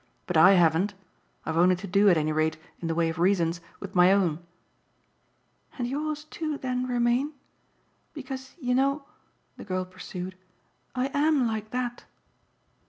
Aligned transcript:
But 0.25 0.35
I 0.35 0.53
haven't. 0.53 0.95
I've 1.45 1.57
only 1.57 1.75
to 1.75 1.85
do 1.85 2.09
at 2.09 2.17
any 2.17 2.31
rate, 2.31 2.57
in 2.79 2.87
the 2.87 2.95
way 2.95 3.07
of 3.09 3.19
reasons, 3.19 3.61
with 3.79 3.93
my 3.93 4.11
own." 4.11 4.39
"And 5.77 5.87
yours 5.87 6.23
too 6.23 6.57
then 6.57 6.87
remain? 6.87 7.33
Because, 8.15 8.55
you 8.59 8.73
know," 8.73 9.03
the 9.57 9.63
girl 9.63 9.85
pursued, 9.85 10.35
"I 10.95 11.11
AM 11.13 11.45
like 11.45 11.69
that." 11.69 12.05